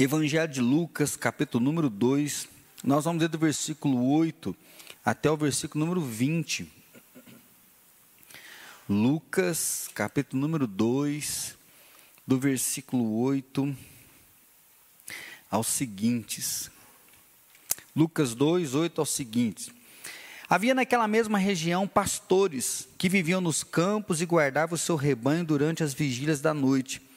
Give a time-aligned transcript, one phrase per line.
[0.00, 2.48] Evangelho de Lucas, capítulo número 2.
[2.84, 4.54] Nós vamos ler do versículo 8
[5.04, 6.70] até o versículo número 20.
[8.88, 11.56] Lucas, capítulo número 2,
[12.24, 13.76] do versículo 8
[15.50, 16.70] aos seguintes.
[17.96, 19.68] Lucas 2, 8 aos seguintes.
[20.48, 25.82] Havia naquela mesma região pastores que viviam nos campos e guardavam o seu rebanho durante
[25.82, 27.07] as vigílias da noite.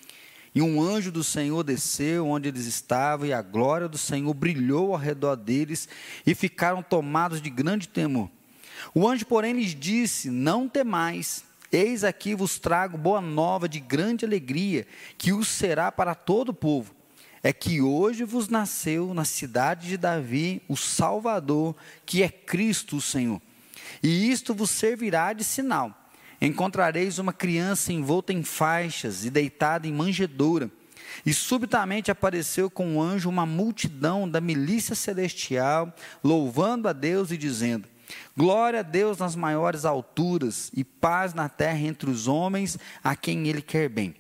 [0.54, 4.94] E um anjo do Senhor desceu onde eles estavam, e a glória do Senhor brilhou
[4.94, 5.88] ao redor deles,
[6.26, 8.30] e ficaram tomados de grande temor.
[8.94, 14.26] O anjo, porém, lhes disse: Não temais, eis aqui vos trago boa nova de grande
[14.26, 14.86] alegria,
[15.18, 16.94] que o será para todo o povo
[17.44, 21.76] é que hoje vos nasceu na cidade de Davi o Salvador,
[22.06, 23.42] que é Cristo o Senhor.
[24.02, 25.98] E isto vos servirá de sinal.
[26.42, 30.72] Encontrareis uma criança envolta em faixas e deitada em manjedoura.
[31.24, 37.38] E subitamente apareceu com um anjo uma multidão da milícia celestial, louvando a Deus e
[37.38, 37.88] dizendo:
[38.36, 43.48] Glória a Deus nas maiores alturas e paz na terra entre os homens a quem
[43.48, 44.16] ele quer bem.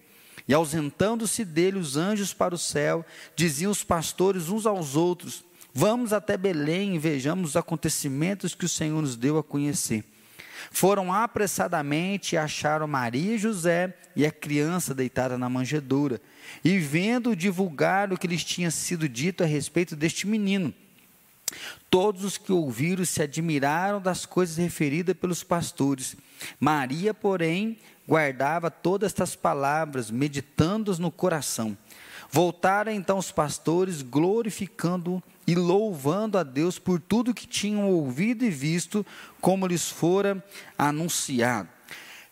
[0.47, 6.13] E ausentando-se dele os anjos para o céu, diziam os pastores uns aos outros: Vamos
[6.13, 10.03] até Belém e vejamos os acontecimentos que o Senhor nos deu a conhecer.
[10.69, 16.21] Foram apressadamente e acharam Maria e José e a criança deitada na manjedoura.
[16.63, 20.73] E vendo divulgar o que lhes tinha sido dito a respeito deste menino.
[21.89, 26.15] Todos os que ouviram se admiraram das coisas referidas pelos pastores.
[26.59, 31.77] Maria, porém, guardava todas estas palavras, meditando-as no coração.
[32.29, 35.21] Voltaram então os pastores, glorificando
[35.52, 39.05] e louvando a Deus por tudo que tinham ouvido e visto,
[39.41, 40.41] como lhes fora
[40.77, 41.67] anunciado.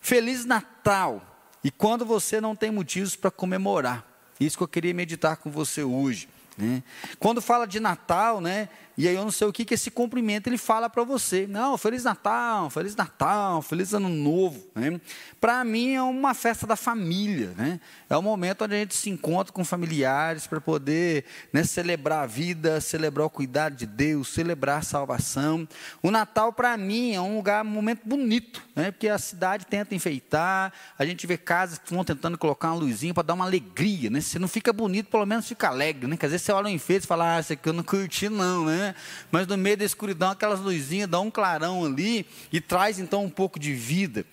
[0.00, 1.22] Feliz Natal!
[1.62, 4.06] E quando você não tem motivos para comemorar,
[4.40, 6.30] isso que eu queria meditar com você hoje.
[6.56, 6.82] Né?
[7.18, 8.70] Quando fala de Natal, né?
[9.00, 11.46] E aí eu não sei o que, que esse cumprimento ele fala para você.
[11.46, 14.62] Não, Feliz Natal, Feliz Natal, Feliz Ano Novo.
[14.74, 15.00] Né?
[15.40, 17.54] Para mim é uma festa da família.
[17.56, 17.80] Né?
[18.10, 22.26] É o momento onde a gente se encontra com familiares para poder né, celebrar a
[22.26, 25.66] vida, celebrar o cuidado de Deus, celebrar a salvação.
[26.02, 28.90] O Natal para mim é um lugar, um momento bonito, né?
[28.90, 33.14] porque a cidade tenta enfeitar, a gente vê casas que vão tentando colocar uma luzinha
[33.14, 34.10] para dar uma alegria.
[34.10, 34.20] Né?
[34.20, 36.06] Se não fica bonito, pelo menos fica alegre.
[36.06, 36.16] Né?
[36.16, 38.28] Porque às vezes você olha um enfeite e fala, ah, isso aqui eu não curti
[38.28, 38.89] não, né?
[39.30, 43.30] Mas no meio da escuridão, aquelas luzinhas dão um clarão ali e traz então um
[43.30, 44.24] pouco de vida.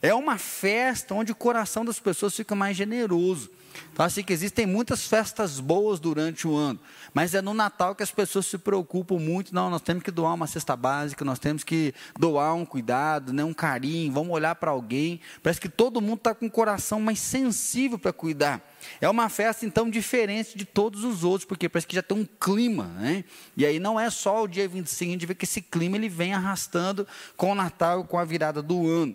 [0.00, 3.50] É uma festa onde o coração das pessoas fica mais generoso.
[3.92, 6.80] Então, assim que existem muitas festas boas durante o ano,
[7.12, 9.54] mas é no Natal que as pessoas se preocupam muito.
[9.54, 13.44] Não, nós temos que doar uma cesta básica, nós temos que doar um cuidado, né,
[13.44, 15.20] um carinho, vamos olhar para alguém.
[15.42, 18.60] Parece que todo mundo está com o coração mais sensível para cuidar.
[19.00, 22.26] É uma festa, então, diferente de todos os outros, porque parece que já tem um
[22.26, 23.24] clima, né?
[23.56, 26.08] E aí não é só o dia 25, a gente vê que esse clima ele
[26.08, 29.14] vem arrastando com o Natal, com a virada do ano.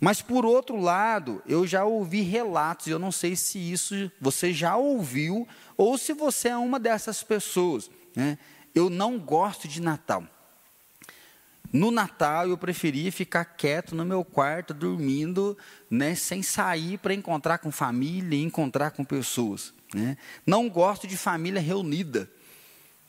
[0.00, 4.52] Mas por outro lado, eu já ouvi relatos, e eu não sei se isso você
[4.52, 7.90] já ouviu, ou se você é uma dessas pessoas.
[8.14, 8.38] Né?
[8.74, 10.24] Eu não gosto de Natal.
[11.72, 15.56] No Natal eu preferia ficar quieto no meu quarto, dormindo,
[15.90, 19.74] né, sem sair para encontrar com família e encontrar com pessoas.
[19.94, 20.16] Né?
[20.46, 22.30] Não gosto de família reunida.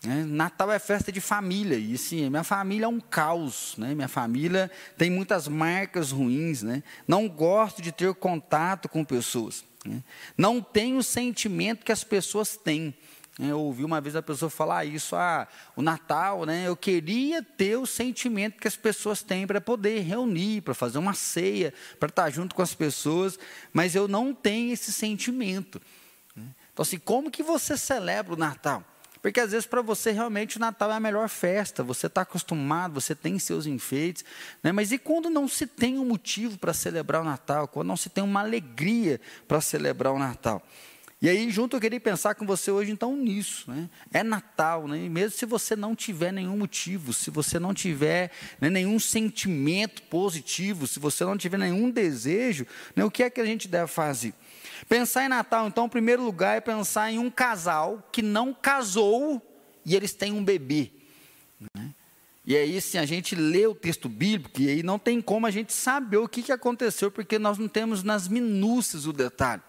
[0.03, 0.23] Né?
[0.23, 3.93] Natal é festa de família, e sim, minha família é um caos, né?
[3.93, 6.81] minha família tem muitas marcas ruins, né?
[7.05, 10.01] não gosto de ter contato com pessoas, né?
[10.37, 12.95] não tenho o sentimento que as pessoas têm.
[13.37, 13.51] Né?
[13.51, 15.45] Eu ouvi uma vez a pessoa falar isso, ah,
[15.75, 16.65] o Natal, né?
[16.65, 21.13] eu queria ter o sentimento que as pessoas têm para poder reunir, para fazer uma
[21.13, 23.37] ceia, para estar junto com as pessoas,
[23.73, 25.81] mas eu não tenho esse sentimento.
[26.33, 26.45] Né?
[26.71, 28.81] Então, assim, como que você celebra o Natal?
[29.21, 32.93] Porque às vezes para você realmente o Natal é a melhor festa, você está acostumado,
[32.93, 34.23] você tem seus enfeites,
[34.63, 34.71] né?
[34.71, 38.09] mas e quando não se tem um motivo para celebrar o Natal, quando não se
[38.09, 40.63] tem uma alegria para celebrar o Natal?
[41.21, 43.69] E aí, junto, eu queria pensar com você hoje, então, nisso.
[43.69, 43.89] Né?
[44.13, 45.03] É Natal, né?
[45.03, 48.31] e mesmo se você não tiver nenhum motivo, se você não tiver
[48.61, 52.65] né, nenhum sentimento positivo, se você não tiver nenhum desejo,
[52.95, 54.33] né, o que é que a gente deve fazer?
[54.87, 59.41] Pensar em Natal, então, em primeiro lugar, é pensar em um casal que não casou
[59.85, 60.91] e eles têm um bebê.
[61.75, 61.93] Né?
[62.45, 65.51] E aí, se a gente lê o texto bíblico, e aí não tem como a
[65.51, 69.61] gente saber o que, que aconteceu, porque nós não temos nas minúcias o detalhe.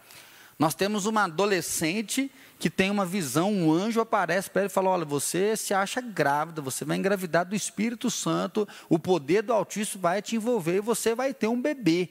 [0.58, 4.90] Nós temos uma adolescente que tem uma visão, um anjo aparece para ele e fala:
[4.90, 10.02] Olha, você se acha grávida, você vai engravidar do Espírito Santo, o poder do Altíssimo
[10.02, 12.10] vai te envolver e você vai ter um bebê.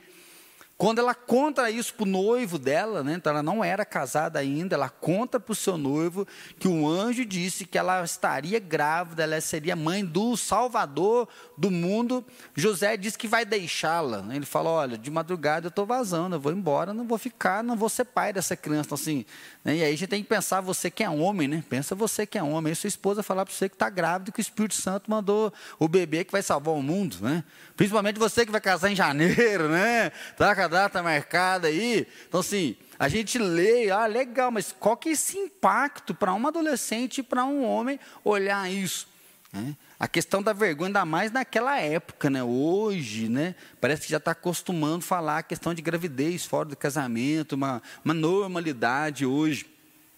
[0.80, 4.76] Quando ela conta isso para o noivo dela, né, então ela não era casada ainda,
[4.76, 6.26] ela conta para o seu noivo
[6.58, 11.28] que o anjo disse que ela estaria grávida, ela seria mãe do Salvador
[11.58, 12.26] do mundo.
[12.56, 14.26] José disse que vai deixá-la.
[14.34, 17.76] Ele falou: Olha, de madrugada eu estou vazando, eu vou embora, não vou ficar, não
[17.76, 18.86] vou ser pai dessa criança.
[18.86, 19.26] Então, assim,
[19.66, 21.62] né, e aí a gente tem que pensar, você que é homem, né?
[21.70, 22.72] Pensa você que é homem.
[22.72, 25.90] Aí sua esposa falar para você que está grávida, que o Espírito Santo mandou o
[25.90, 27.44] bebê que vai salvar o mundo, né?
[27.76, 30.10] Principalmente você que vai casar em janeiro, né?
[30.38, 32.08] Tá com a data marcada aí.
[32.28, 36.48] Então, assim, a gente lê, ah, legal, mas qual que é esse impacto para um
[36.48, 39.08] adolescente e para um homem olhar isso?
[39.52, 39.76] Né?
[40.00, 42.44] A questão da vergonha, ainda mais naquela época, né?
[42.44, 43.56] Hoje, né?
[43.82, 48.14] Parece que já está acostumando falar a questão de gravidez fora do casamento, uma, uma
[48.14, 49.66] normalidade hoje.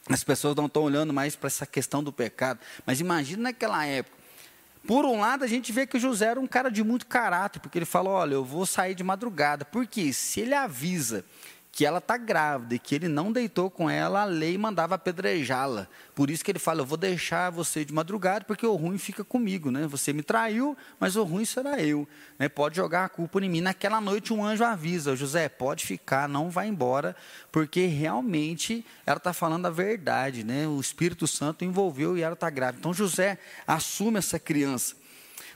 [0.10, 2.60] As pessoas não estão olhando mais para essa questão do pecado.
[2.86, 4.21] Mas imagina naquela época.
[4.88, 7.78] Por um lado, a gente vê que José era um cara de muito caráter, porque
[7.78, 9.64] ele falou: olha, eu vou sair de madrugada.
[9.64, 11.24] Porque se ele avisa
[11.72, 15.88] que ela está grávida e que ele não deitou com ela, a lei mandava apedrejá-la.
[16.14, 19.24] Por isso que ele fala: Eu vou deixar você de madrugada, porque o ruim fica
[19.24, 19.72] comigo.
[19.72, 19.88] Né?
[19.88, 22.06] Você me traiu, mas o ruim será eu.
[22.38, 22.50] Né?
[22.50, 23.62] Pode jogar a culpa em mim.
[23.62, 27.16] Naquela noite, um anjo avisa: José, pode ficar, não vai embora,
[27.52, 30.44] porque realmente ela está falando a verdade.
[30.44, 30.68] Né?
[30.68, 32.80] O Espírito Santo envolveu e ela está grávida.
[32.80, 35.00] Então, José assume essa criança.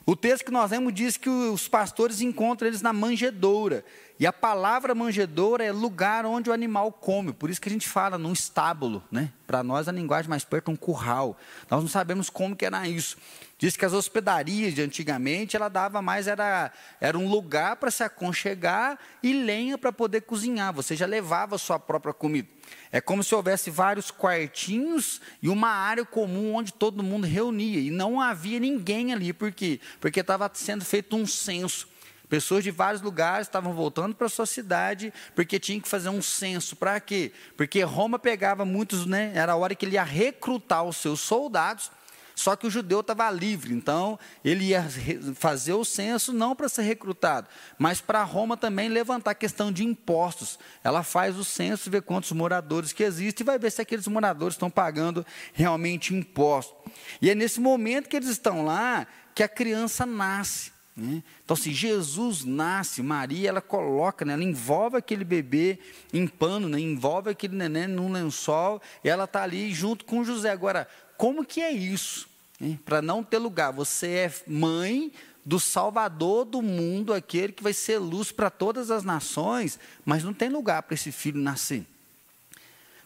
[0.06, 3.84] O texto que nós lemos diz que os pastores encontram eles na manjedoura.
[4.18, 7.34] E a palavra manjedoura é lugar onde o animal come.
[7.34, 9.30] Por isso que a gente fala num estábulo, né?
[9.46, 11.36] Para nós a linguagem mais perto é um curral.
[11.70, 13.18] Nós não sabemos como que era isso.
[13.58, 18.02] Diz que as hospedarias de antigamente ela dava mais era era um lugar para se
[18.02, 20.72] aconchegar e lenha para poder cozinhar.
[20.72, 22.48] Você já levava a sua própria comida.
[22.90, 27.90] É como se houvesse vários quartinhos e uma área comum onde todo mundo reunia e
[27.90, 29.78] não havia ninguém ali, por quê?
[30.00, 31.95] Porque estava sendo feito um censo.
[32.28, 36.74] Pessoas de vários lugares estavam voltando para sua cidade, porque tinha que fazer um censo.
[36.76, 37.32] Para quê?
[37.56, 39.32] Porque Roma pegava muitos, né?
[39.34, 41.90] Era a hora que ele ia recrutar os seus soldados,
[42.36, 44.86] só que o judeu estava livre, então ele ia
[45.34, 49.82] fazer o censo não para ser recrutado, mas para Roma também levantar a questão de
[49.82, 50.58] impostos.
[50.84, 54.54] Ela faz o censo, vê quantos moradores que existem e vai ver se aqueles moradores
[54.54, 55.24] estão pagando
[55.54, 56.76] realmente impostos.
[57.22, 60.75] E é nesse momento que eles estão lá que a criança nasce.
[60.96, 61.22] Né?
[61.44, 64.32] Então, se Jesus nasce, Maria, ela coloca, né?
[64.32, 65.78] ela envolve aquele bebê
[66.12, 66.80] em pano, né?
[66.80, 70.50] envolve aquele neném num lençol, e ela está ali junto com José.
[70.50, 70.88] Agora,
[71.18, 72.28] como que é isso?
[72.84, 75.12] Para não ter lugar, você é mãe
[75.44, 80.32] do Salvador do mundo, aquele que vai ser luz para todas as nações, mas não
[80.32, 81.84] tem lugar para esse filho nascer.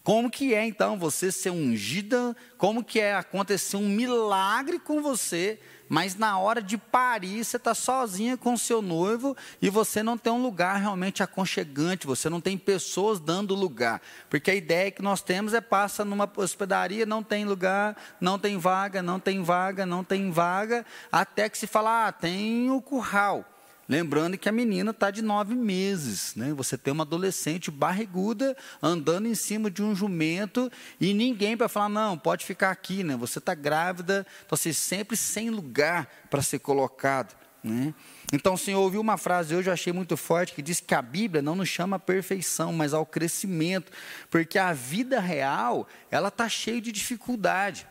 [0.03, 2.35] Como que é então você ser ungida?
[2.57, 5.59] Como que é acontecer um milagre com você
[5.91, 10.33] mas na hora de parir, você está sozinha com seu noivo e você não tem
[10.33, 14.01] um lugar realmente aconchegante, você não tem pessoas dando lugar.
[14.31, 18.57] Porque a ideia que nós temos é passa numa hospedaria, não tem lugar, não tem
[18.57, 23.45] vaga, não tem vaga, não tem vaga, até que se fala, ah, tem o curral.
[23.91, 26.53] Lembrando que a menina está de nove meses, né?
[26.55, 30.71] Você tem uma adolescente barriguda andando em cima de um jumento
[31.01, 33.17] e ninguém para falar não, pode ficar aqui, né?
[33.17, 37.35] Você está grávida, então você sempre sem lugar para ser colocado,
[37.65, 37.93] né?
[38.33, 41.03] Então, o Senhor ouviu uma frase hoje eu achei muito forte que diz que a
[41.03, 43.91] Bíblia não nos chama à perfeição, mas ao crescimento,
[44.31, 47.89] porque a vida real ela está cheia de dificuldade.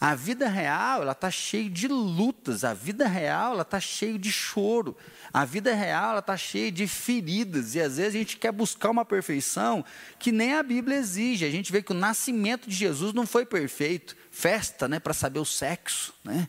[0.00, 4.30] A vida real, ela está cheia de lutas, a vida real, ela está cheia de
[4.30, 4.96] choro,
[5.32, 8.90] a vida real, ela está cheia de feridas, e às vezes a gente quer buscar
[8.90, 9.84] uma perfeição
[10.16, 11.44] que nem a Bíblia exige.
[11.44, 15.40] A gente vê que o nascimento de Jesus não foi perfeito, festa, né, para saber
[15.40, 16.48] o sexo, né?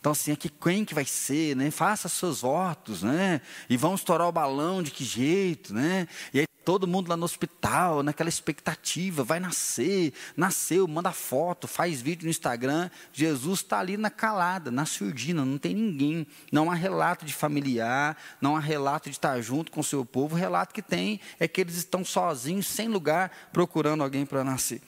[0.00, 1.70] Então, assim, aqui quem que vai ser, né?
[1.70, 3.42] Faça seus votos, né?
[3.68, 6.08] E vão estourar o balão de que jeito, né?
[6.32, 12.00] E aí todo mundo lá no hospital, naquela expectativa, vai nascer, nasceu, manda foto, faz
[12.00, 12.88] vídeo no Instagram.
[13.12, 16.26] Jesus está ali na calada, na surdina, não tem ninguém.
[16.50, 20.34] Não há relato de familiar, não há relato de estar junto com o seu povo.
[20.34, 24.80] O relato que tem é que eles estão sozinhos, sem lugar, procurando alguém para nascer.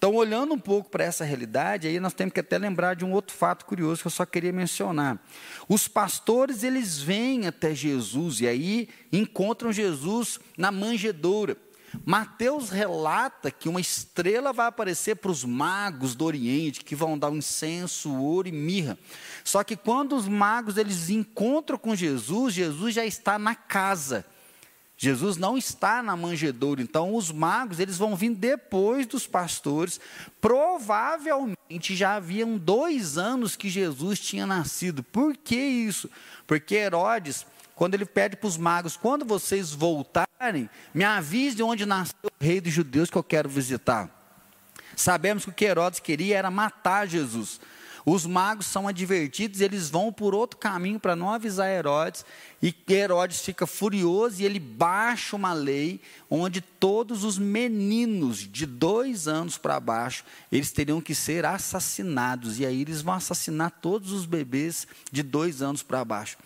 [0.00, 3.12] Então, olhando um pouco para essa realidade, aí nós temos que até lembrar de um
[3.12, 5.22] outro fato curioso que eu só queria mencionar.
[5.68, 11.54] Os pastores, eles vêm até Jesus e aí encontram Jesus na manjedoura.
[12.02, 17.28] Mateus relata que uma estrela vai aparecer para os magos do Oriente, que vão dar
[17.28, 18.98] um incenso, ouro e mirra.
[19.44, 24.24] Só que quando os magos eles encontram com Jesus, Jesus já está na casa.
[25.02, 29.98] Jesus não está na manjedoura, então os magos, eles vão vir depois dos pastores.
[30.42, 35.02] Provavelmente já haviam dois anos que Jesus tinha nascido.
[35.02, 36.10] Por que isso?
[36.46, 42.14] Porque Herodes, quando ele pede para os magos: quando vocês voltarem, me avise onde nasceu
[42.24, 44.10] o rei dos judeus que eu quero visitar.
[44.94, 47.58] Sabemos que o que Herodes queria era matar Jesus.
[48.12, 52.24] Os magos são advertidos, eles vão por outro caminho para não avisar Herodes,
[52.60, 59.28] e Herodes fica furioso e ele baixa uma lei onde todos os meninos de dois
[59.28, 64.26] anos para baixo, eles teriam que ser assassinados, e aí eles vão assassinar todos os
[64.26, 66.36] bebês de dois anos para baixo.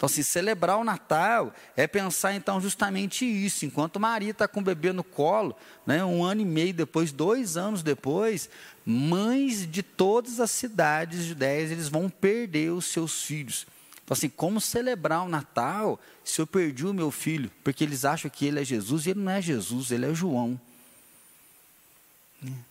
[0.00, 3.66] Então, assim, celebrar o Natal é pensar, então, justamente isso.
[3.66, 5.54] Enquanto Maria está com o bebê no colo,
[5.86, 8.48] né, um ano e meio depois, dois anos depois,
[8.82, 13.66] mães de todas as cidades judeias, eles vão perder os seus filhos.
[14.02, 17.50] Então, assim, como celebrar o Natal se eu perdi o meu filho?
[17.62, 20.58] Porque eles acham que ele é Jesus e ele não é Jesus, ele é João.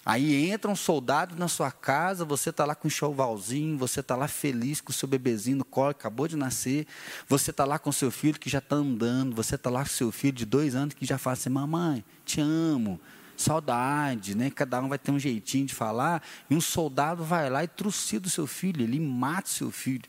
[0.04, 4.16] Aí entra um soldado na sua casa, você está lá com um enxovalzinho, você está
[4.16, 6.88] lá feliz com o seu bebezinho no colo, acabou de nascer,
[7.28, 10.12] você está lá com seu filho que já está andando, você está lá com seu
[10.12, 13.00] filho de dois anos que já fala assim, mamãe, te amo,
[13.38, 14.50] saudade, né?
[14.50, 18.28] Cada um vai ter um jeitinho de falar, e um soldado vai lá e trucida
[18.28, 20.04] o seu filho, ele mata o seu filho.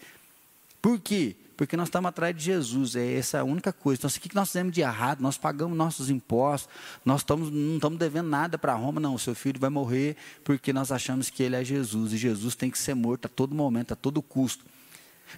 [0.81, 1.37] Por quê?
[1.61, 4.01] Porque nós estamos atrás de Jesus, é essa a única coisa.
[4.01, 5.21] Então, assim, o que nós fizemos de errado?
[5.21, 6.73] Nós pagamos nossos impostos,
[7.05, 9.15] nós estamos, não estamos devendo nada para Roma, não.
[9.15, 12.71] O seu filho vai morrer porque nós achamos que ele é Jesus, e Jesus tem
[12.71, 14.65] que ser morto a todo momento, a todo custo.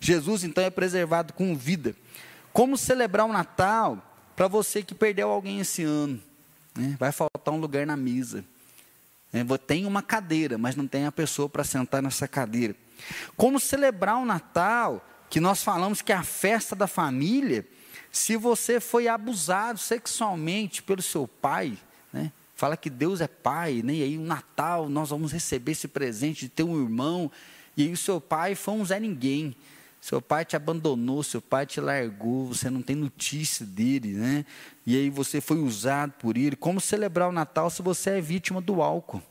[0.01, 1.93] Jesus, então, é preservado com vida.
[2.53, 4.01] Como celebrar o Natal
[4.37, 6.23] para você que perdeu alguém esse ano?
[6.77, 6.95] Né?
[7.01, 8.45] Vai faltar um lugar na mesa.
[9.33, 12.77] É, tem uma cadeira, mas não tem a pessoa para sentar nessa cadeira.
[13.37, 17.67] Como celebrar o Natal que nós falamos que a festa da família,
[18.11, 21.79] se você foi abusado sexualmente pelo seu pai,
[22.13, 22.31] né?
[22.55, 23.95] fala que Deus é pai, né?
[23.95, 27.33] e aí o Natal nós vamos receber esse presente de ter um irmão,
[27.75, 29.57] e aí o seu pai foi um Zé Ninguém.
[30.03, 34.45] Seu pai te abandonou, seu pai te largou, você não tem notícia dele, né?
[34.85, 36.57] E aí você foi usado por ele.
[36.57, 39.23] Como celebrar o Natal se você é vítima do álcool?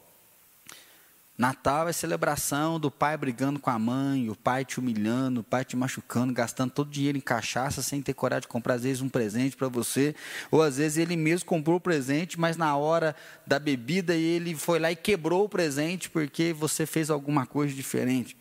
[1.42, 5.66] Natal é celebração do pai brigando com a mãe, o pai te humilhando, o pai
[5.66, 9.02] te machucando, gastando todo o dinheiro em cachaça sem ter coragem de comprar, às vezes,
[9.02, 10.14] um presente para você.
[10.52, 13.16] Ou às vezes ele mesmo comprou o presente, mas na hora
[13.48, 18.38] da bebida ele foi lá e quebrou o presente porque você fez alguma coisa diferente.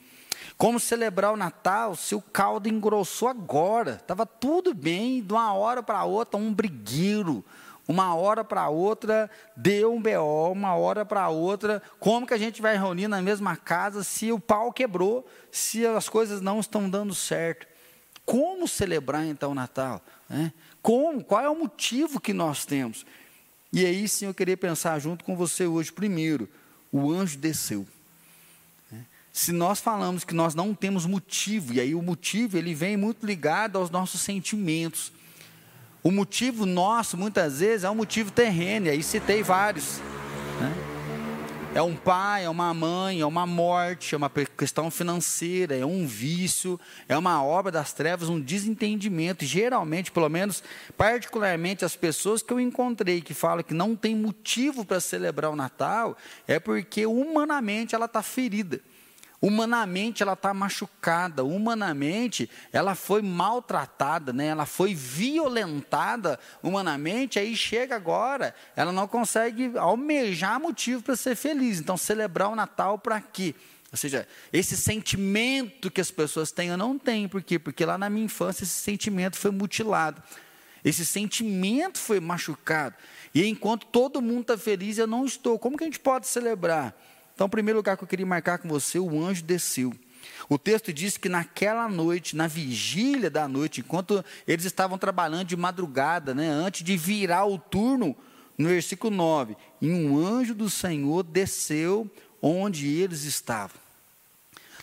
[0.59, 3.92] Como celebrar o Natal se o caldo engrossou agora?
[3.92, 7.42] Estava tudo bem, de uma hora para outra, um brigueiro
[7.90, 12.62] uma hora para outra deu um BO, uma hora para outra, como que a gente
[12.62, 17.12] vai reunir na mesma casa se o pau quebrou, se as coisas não estão dando
[17.16, 17.66] certo?
[18.25, 20.00] Como celebrar então o Natal?
[20.28, 20.52] Né?
[20.80, 21.25] Como?
[21.25, 23.04] Qual é o motivo que nós temos?
[23.73, 25.90] E aí sim eu queria pensar junto com você hoje.
[25.90, 26.49] Primeiro,
[26.92, 27.85] o anjo desceu.
[28.88, 29.04] Né?
[29.32, 33.26] Se nós falamos que nós não temos motivo, e aí o motivo ele vem muito
[33.26, 35.11] ligado aos nossos sentimentos.
[36.02, 40.00] O motivo nosso, muitas vezes, é um motivo terreno, e aí citei vários.
[40.59, 40.90] Né?
[41.73, 46.04] É um pai, é uma mãe, é uma morte, é uma questão financeira, é um
[46.04, 49.45] vício, é uma obra das trevas, um desentendimento.
[49.45, 50.64] Geralmente, pelo menos,
[50.97, 55.57] particularmente as pessoas que eu encontrei que falam que não tem motivo para celebrar o
[55.57, 56.16] Natal,
[56.49, 58.80] é porque humanamente ela está ferida.
[59.42, 64.49] Humanamente ela está machucada, humanamente ela foi maltratada, né?
[64.49, 71.80] ela foi violentada humanamente, aí chega agora, ela não consegue almejar motivo para ser feliz.
[71.80, 73.54] Então, celebrar o Natal para quê?
[73.90, 77.28] Ou seja, esse sentimento que as pessoas têm, eu não tenho.
[77.28, 77.59] Por quê?
[77.59, 80.23] Porque lá na minha infância esse sentimento foi mutilado.
[80.85, 82.94] Esse sentimento foi machucado.
[83.35, 85.59] E enquanto todo mundo está feliz, eu não estou.
[85.59, 86.94] Como que a gente pode celebrar?
[87.40, 89.94] Então, o primeiro lugar que eu queria marcar com você, o anjo desceu.
[90.47, 95.56] O texto diz que naquela noite, na vigília da noite, enquanto eles estavam trabalhando de
[95.56, 98.14] madrugada, né, antes de virar o turno,
[98.59, 102.11] no versículo 9, e um anjo do Senhor desceu
[102.42, 103.80] onde eles estavam.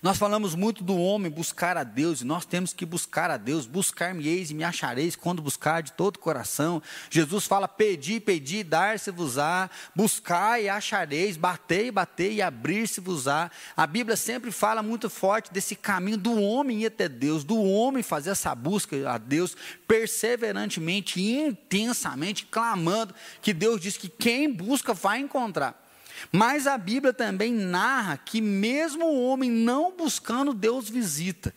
[0.02, 3.66] Nós falamos muito do homem buscar a Deus, e nós temos que buscar a Deus.
[3.66, 6.82] Buscar-me-eis e me achareis quando buscar de todo o coração.
[7.10, 9.70] Jesus fala: pedi, pedi, dar-se-vos-á.
[9.96, 13.50] Buscar e achareis, batei, batei e abrir-se-vos-á.
[13.76, 18.04] A Bíblia sempre fala muito forte desse caminho do homem ir até Deus, do homem
[18.04, 19.56] fazer essa busca a Deus
[19.88, 25.87] perseverantemente e intensamente, clamando que Deus diz que quem busca vai encontrar.
[26.32, 31.54] Mas a Bíblia também narra que, mesmo o homem não buscando, Deus visita.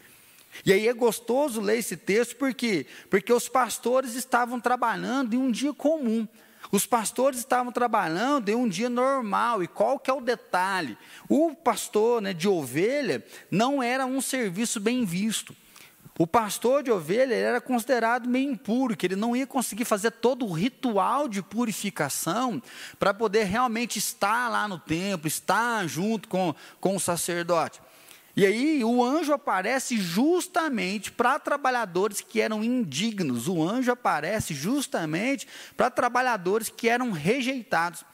[0.64, 2.87] E aí é gostoso ler esse texto, por quê?
[3.09, 6.26] Porque os pastores estavam trabalhando em um dia comum.
[6.71, 9.62] Os pastores estavam trabalhando em um dia normal.
[9.62, 10.97] E qual que é o detalhe?
[11.29, 15.57] O pastor né, de ovelha não era um serviço bem visto.
[16.20, 20.44] O pastor de ovelha era considerado meio impuro, que ele não ia conseguir fazer todo
[20.44, 22.62] o ritual de purificação
[22.98, 27.80] para poder realmente estar lá no templo, estar junto com, com o sacerdote.
[28.36, 35.48] E aí o anjo aparece justamente para trabalhadores que eram indignos, o anjo aparece justamente
[35.74, 38.04] para trabalhadores que eram rejeitados.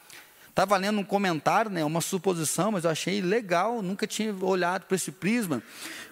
[0.57, 4.95] Estava lendo um comentário, né, uma suposição, mas eu achei legal, nunca tinha olhado para
[4.95, 5.63] esse prisma,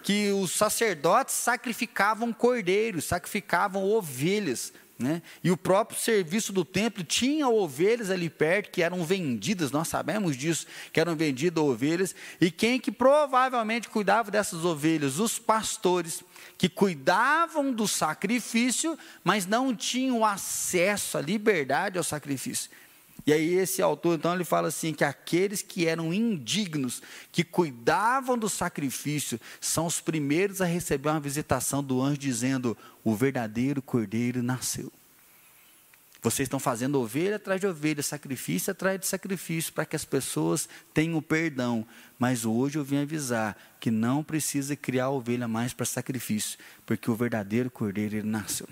[0.03, 4.71] que os sacerdotes sacrificavam cordeiros, sacrificavam ovelhas.
[4.99, 5.23] Né?
[5.43, 10.37] E o próprio serviço do templo tinha ovelhas ali perto que eram vendidas, nós sabemos
[10.37, 12.13] disso, que eram vendidas ovelhas.
[12.39, 15.17] E quem que provavelmente cuidava dessas ovelhas?
[15.17, 16.23] Os pastores,
[16.55, 22.69] que cuidavam do sacrifício, mas não tinham acesso à liberdade ao sacrifício.
[23.25, 27.01] E aí esse autor, então, ele fala assim, que aqueles que eram indignos,
[27.31, 33.15] que cuidavam do sacrifício, são os primeiros a receber uma visitação do anjo dizendo, o
[33.15, 34.91] verdadeiro cordeiro nasceu.
[36.21, 40.67] Vocês estão fazendo ovelha atrás de ovelha, sacrifício atrás de sacrifício, para que as pessoas
[40.91, 41.85] tenham perdão.
[42.17, 47.15] Mas hoje eu vim avisar que não precisa criar ovelha mais para sacrifício, porque o
[47.15, 48.67] verdadeiro cordeiro nasceu.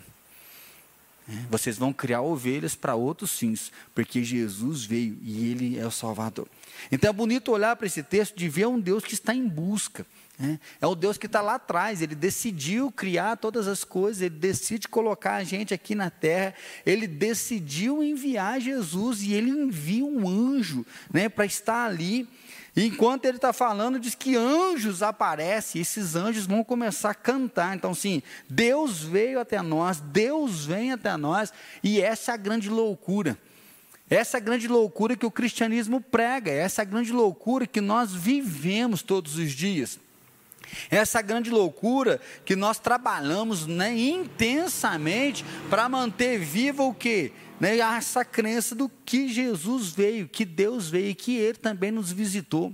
[1.49, 6.47] Vocês vão criar ovelhas para outros fins, porque Jesus veio e Ele é o Salvador.
[6.91, 10.05] Então é bonito olhar para esse texto de ver um Deus que está em busca.
[10.39, 14.35] É, é o Deus que está lá atrás, Ele decidiu criar todas as coisas, Ele
[14.35, 20.27] decide colocar a gente aqui na terra, Ele decidiu enviar Jesus e Ele envia um
[20.27, 22.27] anjo né, para estar ali
[22.75, 27.75] e enquanto ele está falando, diz que anjos aparecem, esses anjos vão começar a cantar.
[27.75, 31.53] Então, sim, Deus veio até nós, Deus vem até nós,
[31.83, 33.37] e essa é a grande loucura.
[34.09, 37.79] Essa é a grande loucura que o cristianismo prega, essa é a grande loucura que
[37.79, 39.99] nós vivemos todos os dias.
[40.89, 47.31] Essa é grande loucura que nós trabalhamos né, intensamente para manter viva o quê?
[47.63, 52.11] Né, essa crença do que Jesus veio, que Deus veio e que Ele também nos
[52.11, 52.73] visitou.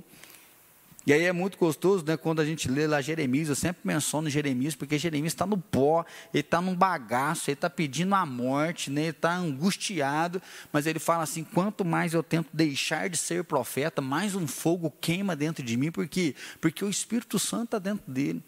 [1.06, 4.32] E aí é muito gostoso, né, quando a gente lê lá Jeremias, eu sempre menciono
[4.32, 8.90] Jeremias, porque Jeremias está no pó, ele está num bagaço, ele está pedindo a morte,
[8.90, 10.42] né, ele está angustiado,
[10.74, 14.92] mas ele fala assim: quanto mais eu tento deixar de ser profeta, mais um fogo
[15.00, 18.44] queima dentro de mim, porque, porque o Espírito Santo está dentro dele.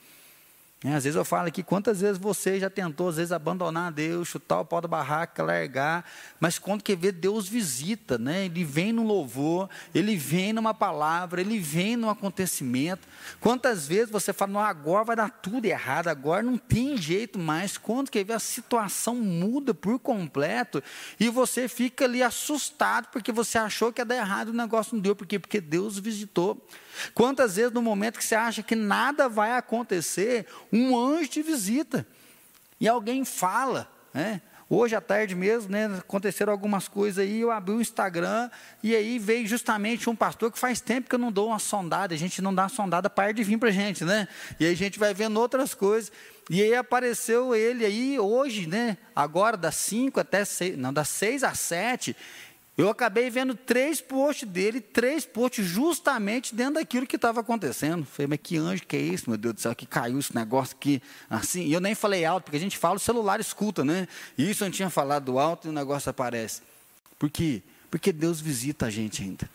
[0.84, 4.28] É, às vezes eu falo aqui, quantas vezes você já tentou, às vezes, abandonar Deus,
[4.28, 6.04] chutar o pau da barraca, largar,
[6.40, 8.46] mas quando quer ver, Deus visita, né?
[8.46, 13.08] Ele vem no louvor, ele vem numa palavra, ele vem num acontecimento.
[13.40, 17.78] Quantas vezes você fala, não, agora vai dar tudo errado, agora não tem jeito mais.
[17.78, 20.82] Quando quer ver, a situação muda por completo
[21.20, 25.02] e você fica ali assustado porque você achou que ia dar errado o negócio não
[25.02, 25.16] deu.
[25.16, 25.38] Por quê?
[25.38, 26.60] Porque Deus visitou.
[27.14, 32.06] Quantas vezes no momento que você acha que nada vai acontecer, um anjo te visita
[32.80, 34.42] e alguém fala, né?
[34.74, 38.50] Hoje à tarde mesmo, né, aconteceram algumas coisas aí, eu abri o Instagram
[38.82, 42.16] e aí veio justamente um pastor que faz tempo que eu não dou uma sondada,
[42.16, 44.30] a gente não dá uma sondada para de vir para a gente, né?
[44.58, 46.10] E aí a gente vai vendo outras coisas.
[46.50, 48.98] E aí apareceu ele aí hoje, né?
[49.14, 52.16] Agora das 5 até 6, não, das 6 às 7,
[52.78, 58.06] eu acabei vendo três posts dele, três posts justamente dentro daquilo que estava acontecendo.
[58.06, 60.76] Falei, mas que anjo que é isso, meu Deus do céu, que caiu esse negócio
[60.76, 61.66] aqui, assim.
[61.66, 64.08] E eu nem falei alto, porque a gente fala, o celular escuta, né?
[64.38, 66.62] Isso eu não tinha falado alto e o negócio aparece.
[67.20, 67.62] Por quê?
[67.90, 69.50] Porque Deus visita a gente ainda.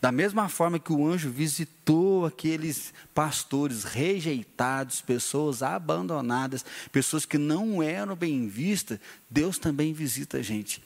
[0.00, 7.80] Da mesma forma que o anjo visitou aqueles pastores rejeitados, pessoas abandonadas, pessoas que não
[7.80, 8.98] eram bem vistas,
[9.30, 10.82] Deus também visita a gente.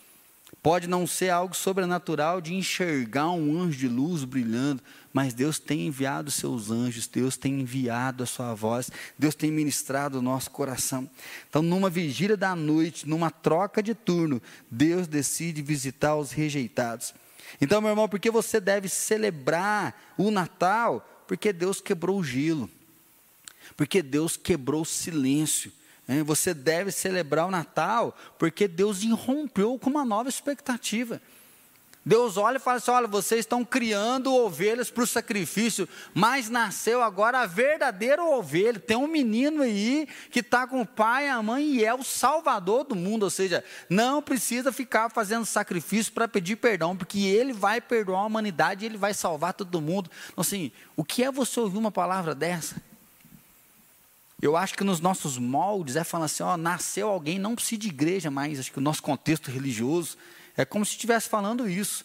[0.62, 4.82] Pode não ser algo sobrenatural de enxergar um anjo de luz brilhando,
[5.12, 10.18] mas Deus tem enviado seus anjos, Deus tem enviado a sua voz, Deus tem ministrado
[10.18, 11.08] o nosso coração.
[11.48, 17.14] Então, numa vigília da noite, numa troca de turno, Deus decide visitar os rejeitados.
[17.60, 21.24] Então, meu irmão, por que você deve celebrar o Natal?
[21.26, 22.68] Porque Deus quebrou o gelo,
[23.76, 25.72] porque Deus quebrou o silêncio.
[26.24, 31.20] Você deve celebrar o Natal porque Deus irrompeu com uma nova expectativa.
[32.06, 37.02] Deus olha e fala assim: olha, vocês estão criando ovelhas para o sacrifício, mas nasceu
[37.02, 38.78] agora a verdadeira ovelha.
[38.78, 42.04] Tem um menino aí que está com o pai e a mãe e é o
[42.04, 43.24] salvador do mundo.
[43.24, 48.26] Ou seja, não precisa ficar fazendo sacrifício para pedir perdão, porque ele vai perdoar a
[48.26, 50.08] humanidade ele vai salvar todo mundo.
[50.28, 52.80] Então, assim, o que é você ouvir uma palavra dessa?
[54.40, 57.88] Eu acho que nos nossos moldes é falar assim, ó, nasceu alguém, não precisa de
[57.88, 58.60] igreja mais.
[58.60, 60.16] Acho que o nosso contexto religioso
[60.56, 62.04] é como se estivesse falando isso.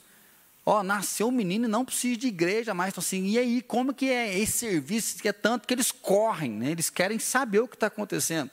[0.65, 2.93] Ó, nasceu um menino e não precisa de igreja mais.
[2.93, 5.21] Então, assim, e aí, como que é esse serviço?
[5.21, 6.71] Que é tanto que eles correm, né?
[6.71, 8.49] eles querem saber o que está acontecendo.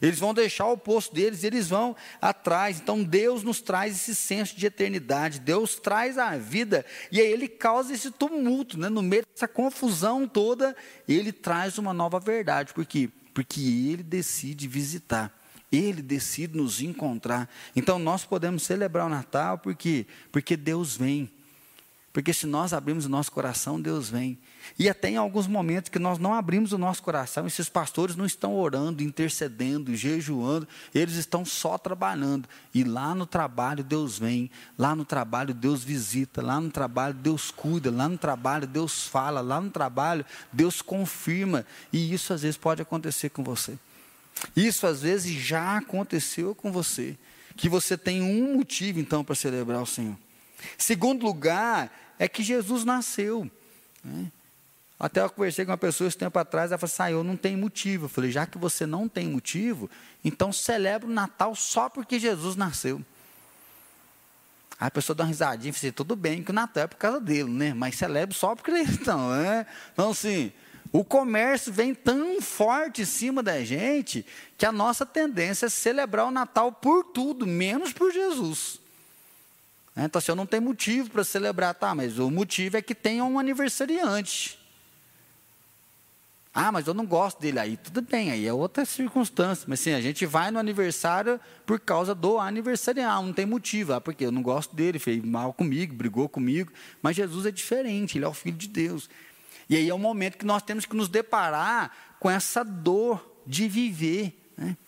[0.00, 2.80] Eles vão deixar o posto deles, eles vão atrás.
[2.80, 7.48] Então Deus nos traz esse senso de eternidade, Deus traz a vida, e aí Ele
[7.48, 8.88] causa esse tumulto, né?
[8.88, 10.74] no meio dessa confusão toda,
[11.08, 12.72] Ele traz uma nova verdade.
[12.72, 13.10] Por quê?
[13.34, 15.36] Porque Ele decide visitar.
[15.70, 17.48] Ele decide nos encontrar.
[17.76, 21.30] Então nós podemos celebrar o Natal porque porque Deus vem.
[22.12, 24.36] Porque se nós abrimos o nosso coração, Deus vem.
[24.76, 28.26] E até em alguns momentos que nós não abrimos o nosso coração, esses pastores não
[28.26, 32.48] estão orando, intercedendo, jejuando, eles estão só trabalhando.
[32.74, 37.52] E lá no trabalho Deus vem, lá no trabalho Deus visita, lá no trabalho Deus
[37.52, 41.64] cuida, lá no trabalho Deus fala, lá no trabalho Deus confirma.
[41.92, 43.78] E isso às vezes pode acontecer com você.
[44.56, 47.16] Isso às vezes já aconteceu com você.
[47.56, 50.16] Que você tem um motivo então para celebrar o Senhor.
[50.76, 53.50] Segundo lugar, é que Jesus nasceu.
[54.04, 54.30] Né?
[54.98, 57.36] Até eu conversei com uma pessoa esse tempo atrás, ela falou assim, ah, eu não
[57.36, 58.04] tenho motivo.
[58.04, 59.88] Eu falei, já que você não tem motivo,
[60.22, 63.02] então celebra o Natal só porque Jesus nasceu.
[64.78, 66.86] Aí a pessoa dá uma risadinha e fala assim, tudo bem que o Natal é
[66.86, 67.72] por causa dele, né?
[67.72, 69.66] Mas celebra só porque ele então, né?
[69.92, 70.52] Então, assim,
[70.92, 74.26] o comércio vem tão forte em cima da gente
[74.58, 78.79] que a nossa tendência é celebrar o Natal por tudo, menos por Jesus.
[80.00, 80.06] Né?
[80.06, 81.94] Então, assim, eu não tenho motivo para celebrar, tá?
[81.94, 84.58] Mas o motivo é que tenha um aniversariante.
[86.54, 87.58] Ah, mas eu não gosto dele.
[87.58, 89.66] Aí tudo bem, aí é outra circunstância.
[89.68, 93.26] Mas sim, a gente vai no aniversário por causa do aniversariante.
[93.26, 93.92] Não tem motivo.
[93.92, 96.72] Ah, porque eu não gosto dele, fez mal comigo, brigou comigo.
[97.02, 99.10] Mas Jesus é diferente, ele é o Filho de Deus.
[99.68, 103.68] E aí é o momento que nós temos que nos deparar com essa dor de
[103.68, 104.50] viver.
[104.56, 104.78] Né?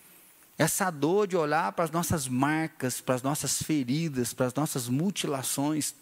[0.57, 4.87] Essa dor de olhar para as nossas marcas, para as nossas feridas, para as nossas
[4.87, 5.95] mutilações.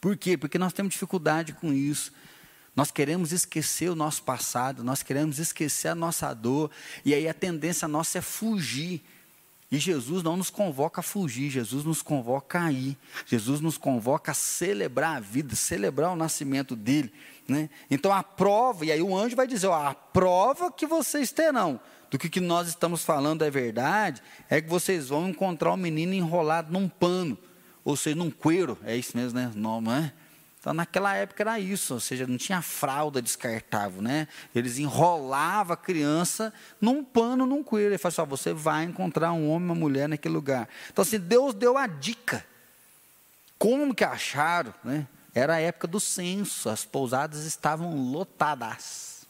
[0.00, 0.36] Por quê?
[0.36, 2.12] Porque nós temos dificuldade com isso.
[2.76, 6.70] Nós queremos esquecer o nosso passado, nós queremos esquecer a nossa dor,
[7.04, 9.02] e aí a tendência nossa é fugir.
[9.72, 14.30] E Jesus não nos convoca a fugir, Jesus nos convoca a ir, Jesus nos convoca
[14.30, 17.12] a celebrar a vida, celebrar o nascimento dele.
[17.48, 17.70] Né?
[17.90, 21.80] Então a prova, e aí o anjo vai dizer: ó, a prova que vocês terão
[22.10, 26.12] do que, que nós estamos falando é verdade, é que vocês vão encontrar um menino
[26.12, 27.38] enrolado num pano,
[27.84, 29.52] ou seja, num cueiro, é isso mesmo, né?
[29.54, 30.12] Não, não é?
[30.66, 34.26] Então, naquela época era isso, ou seja, não tinha fralda descartável, né?
[34.52, 37.90] Eles enrolavam a criança num pano, num coelho.
[37.90, 40.68] Ele falou assim: ó, você vai encontrar um homem uma mulher naquele lugar.
[40.90, 42.44] Então, assim, Deus deu a dica.
[43.56, 45.06] Como que acharam, né?
[45.36, 49.26] Era a época do censo, as pousadas estavam lotadas.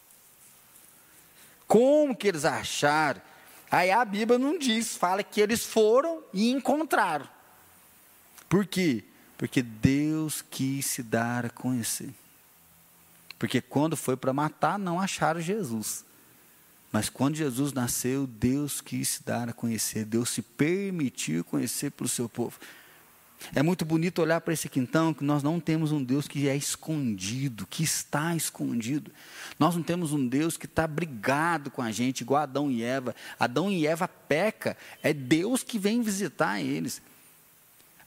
[1.67, 3.21] Como que eles acharam?
[3.69, 7.29] Aí a Bíblia não diz, fala que eles foram e encontraram.
[8.49, 9.03] Por quê?
[9.37, 12.15] Porque Deus quis se dar a conhecer.
[13.37, 16.05] Porque quando foi para matar, não acharam Jesus.
[16.93, 22.09] Mas quando Jesus nasceu, Deus quis se dar a conhecer, Deus se permitiu conhecer pelo
[22.09, 22.61] seu povo.
[23.55, 26.57] É muito bonito olhar para esse quintão que nós não temos um Deus que é
[26.57, 29.11] escondido, que está escondido.
[29.59, 33.15] Nós não temos um Deus que está brigado com a gente, igual Adão e Eva.
[33.39, 37.01] Adão e Eva peca, é Deus que vem visitar eles.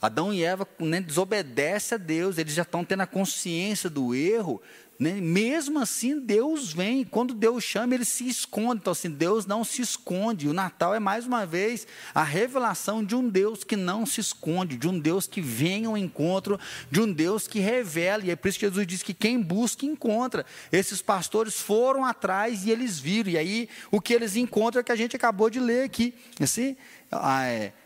[0.01, 4.61] Adão e Eva né, desobedecem a Deus, eles já estão tendo a consciência do erro,
[4.99, 5.13] né?
[5.13, 7.05] Mesmo assim, Deus vem.
[7.05, 8.81] Quando Deus chama, ele se esconde.
[8.81, 10.49] Então, assim, Deus não se esconde.
[10.49, 14.75] O Natal é, mais uma vez, a revelação de um Deus que não se esconde,
[14.75, 16.59] de um Deus que vem ao encontro,
[16.91, 18.25] de um Deus que revela.
[18.25, 20.45] E é por isso que Jesus diz que quem busca, encontra.
[20.69, 23.31] Esses pastores foram atrás e eles viram.
[23.31, 26.13] E aí, o que eles encontram é que a gente acabou de ler aqui.
[26.41, 26.75] Assim,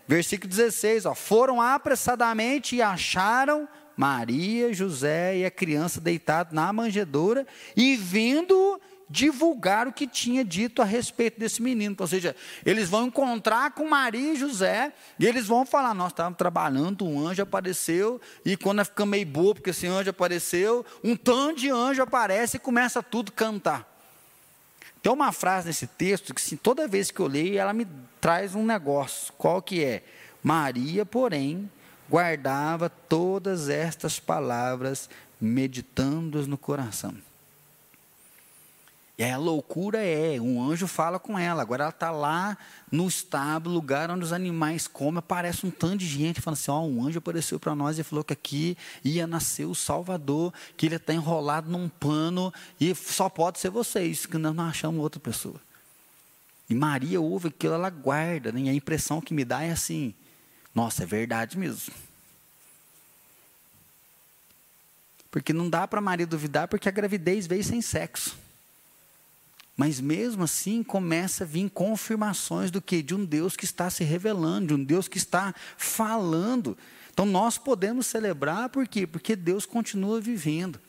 [0.08, 7.46] versículo 16: ó, foram apressadamente e acharam Maria, José e a criança deitado na manjedoura
[7.76, 8.80] e vindo
[9.10, 11.96] divulgar o que tinha dito a respeito desse menino.
[12.00, 16.38] Ou seja, eles vão encontrar com Maria e José e eles vão falar: Nós estávamos
[16.38, 21.16] trabalhando, um anjo apareceu, e quando ela fica meio boa, porque esse anjo apareceu, um
[21.16, 23.94] tanto de anjo aparece e começa tudo a cantar.
[25.04, 27.86] Tem uma frase nesse texto que, assim, toda vez que eu leio, ela me
[28.22, 29.34] traz um negócio.
[29.38, 30.02] Qual que é?
[30.42, 31.70] Maria, porém,
[32.10, 37.16] guardava todas estas palavras, meditando-as no coração.
[39.16, 42.58] E a loucura é, um anjo fala com ela, agora ela está lá
[42.92, 46.82] no estábulo, lugar onde os animais comem, aparece um tanto de gente falando assim, ó,
[46.82, 50.96] um anjo apareceu para nós e falou que aqui ia nascer o Salvador, que ele
[50.96, 55.62] está enrolado num pano, e só pode ser vocês, que nós não achamos outra pessoa.
[56.68, 58.62] E Maria ouve aquilo, ela guarda, né?
[58.62, 60.16] e a impressão que me dá é assim,
[60.74, 61.94] nossa, é verdade mesmo.
[65.30, 68.38] Porque não dá para Maria duvidar, porque a gravidez veio sem sexo.
[69.76, 73.02] Mas mesmo assim começa a vir confirmações do que?
[73.02, 76.78] De um Deus que está se revelando, de um Deus que está falando.
[77.12, 79.08] Então nós podemos celebrar por quê?
[79.08, 80.80] Porque Deus continua vivendo.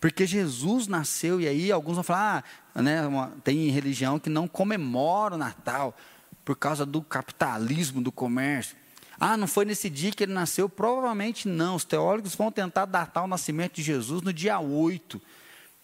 [0.00, 4.46] Porque Jesus nasceu, e aí alguns vão falar, ah, né, uma, tem religião que não
[4.46, 5.96] comemora o Natal
[6.44, 8.76] por causa do capitalismo do comércio.
[9.20, 10.66] Ah, não foi nesse dia que ele nasceu?
[10.66, 11.76] Provavelmente não.
[11.76, 15.20] Os teólogos vão tentar datar o nascimento de Jesus no dia 8.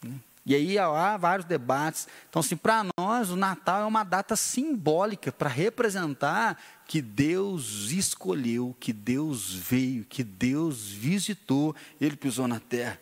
[0.02, 0.14] Né?
[0.46, 2.08] E aí há vários debates.
[2.30, 8.74] Então, assim, para nós, o Natal é uma data simbólica para representar que Deus escolheu,
[8.80, 12.98] que Deus veio, que Deus visitou, ele pisou na terra.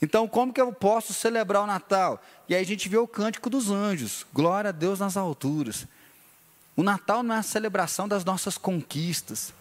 [0.00, 2.22] Então, como que eu posso celebrar o Natal?
[2.48, 4.24] E aí a gente vê o cântico dos anjos.
[4.32, 5.86] Glória a Deus nas alturas.
[6.76, 9.52] O Natal não é a celebração das nossas conquistas.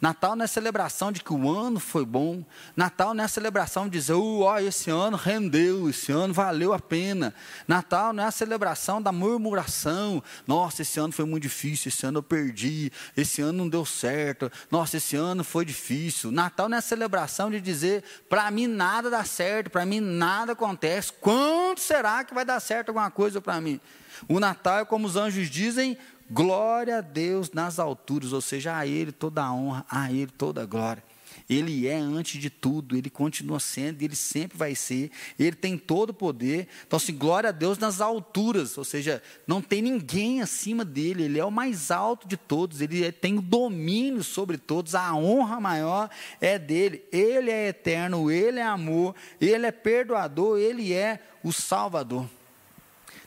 [0.00, 2.44] Natal não é celebração de que o ano foi bom.
[2.76, 7.34] Natal não é celebração de dizer, ó, esse ano rendeu, esse ano valeu a pena.
[7.66, 10.22] Natal não é a celebração da murmuração.
[10.46, 14.50] Nossa, esse ano foi muito difícil, esse ano eu perdi, esse ano não deu certo.
[14.70, 16.30] Nossa, esse ano foi difícil.
[16.30, 20.52] Natal não é a celebração de dizer, para mim nada dá certo, para mim nada
[20.52, 21.12] acontece.
[21.20, 23.80] Quando será que vai dar certo alguma coisa para mim?
[24.28, 25.98] O Natal é como os anjos dizem,
[26.30, 30.62] Glória a Deus nas alturas, ou seja, a Ele toda a honra, a Ele toda
[30.62, 31.02] a glória.
[31.48, 36.10] Ele é antes de tudo, Ele continua sendo, Ele sempre vai ser, Ele tem todo
[36.10, 36.68] o poder.
[36.86, 41.38] Então, assim, glória a Deus nas alturas, ou seja, não tem ninguém acima dele, Ele
[41.38, 45.60] é o mais alto de todos, Ele é, tem o domínio sobre todos, a honra
[45.60, 46.08] maior
[46.40, 47.04] é dele.
[47.12, 52.26] Ele é eterno, Ele é amor, Ele é perdoador, Ele é o Salvador.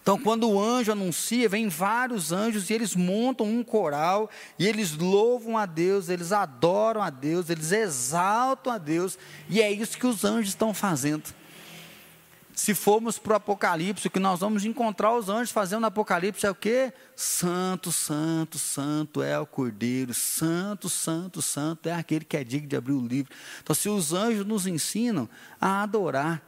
[0.02, 4.96] Então, quando o anjo anuncia, vem vários anjos e eles montam um coral e eles
[4.96, 9.20] louvam a Deus, eles adoram a Deus, eles exaltam a Deus,
[9.50, 11.24] e é isso que os anjos estão fazendo.
[12.58, 16.44] Se formos para o Apocalipse, o que nós vamos encontrar os anjos fazendo no Apocalipse
[16.44, 16.92] é o que?
[17.16, 22.76] Santo, santo, santo é o Cordeiro, santo, santo, santo é aquele que é digno de
[22.76, 23.32] abrir o livro.
[23.62, 25.30] Então, se os anjos nos ensinam
[25.62, 26.42] a adorar,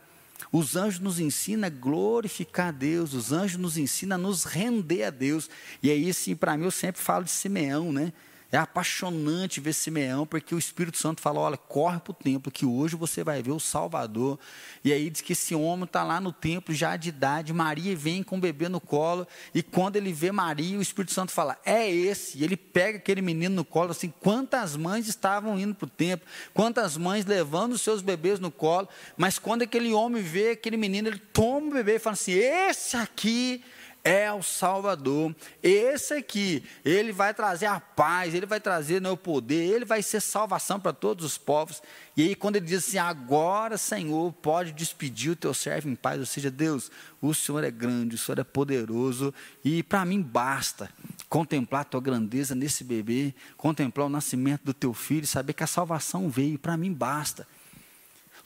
[0.52, 5.04] os anjos nos ensinam a glorificar a Deus, os anjos nos ensinam a nos render
[5.04, 5.50] a Deus.
[5.84, 8.14] E aí, sim, para mim, eu sempre falo de Simeão, né?
[8.52, 12.66] É apaixonante ver Simeão, porque o Espírito Santo fala: olha, corre para o templo, que
[12.66, 14.40] hoje você vai ver o Salvador.
[14.84, 17.54] E aí diz que esse homem está lá no templo, já de idade.
[17.54, 19.28] Maria vem com o bebê no colo.
[19.54, 22.40] E quando ele vê Maria, o Espírito Santo fala: é esse.
[22.40, 24.12] E ele pega aquele menino no colo, assim.
[24.20, 26.28] Quantas mães estavam indo para o templo?
[26.52, 28.90] Quantas mães levando os seus bebês no colo?
[29.16, 32.98] Mas quando aquele homem vê aquele menino, ele toma o bebê e fala assim: esse
[32.98, 33.64] aqui
[34.10, 35.36] é o Salvador.
[35.62, 40.02] Esse aqui, ele vai trazer a paz, ele vai trazer né, o poder, ele vai
[40.02, 41.80] ser salvação para todos os povos.
[42.18, 46.20] E aí, quando ele diz assim: Agora, Senhor, pode despedir o teu servo em paz,
[46.20, 46.92] ou seja, Deus,
[47.22, 49.32] o Senhor é grande, o Senhor é poderoso,
[49.64, 50.90] e para mim basta
[51.30, 55.68] contemplar a tua grandeza nesse bebê, contemplar o nascimento do teu filho, saber que a
[55.68, 57.48] salvação veio, para mim basta.